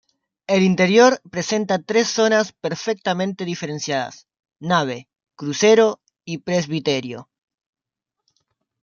El 0.53 0.63
interior 0.63 1.21
presenta 1.29 1.77
tres 1.77 2.07
zonas 2.07 2.53
perfectamente 2.53 3.45
diferenciadas: 3.45 4.25
Nave, 4.59 5.07
crucero 5.35 6.01
y 6.25 6.39
presbiterio. 6.39 7.29